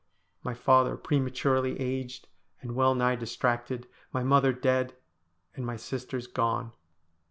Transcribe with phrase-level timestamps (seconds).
[0.43, 2.27] My father prematurely aged
[2.59, 4.95] and well nigh distracted, my mother dead,
[5.55, 6.71] and my sisters gone.